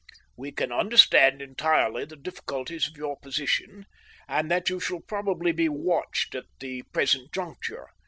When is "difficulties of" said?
2.15-2.97